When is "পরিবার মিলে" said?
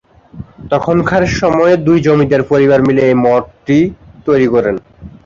2.51-3.01